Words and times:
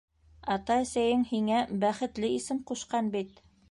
Ата-әсәйең 0.55 1.27
һиңә 1.33 1.61
бәхетле 1.87 2.35
исем 2.41 2.67
ҡушҡан 2.73 3.17
бит. 3.19 3.45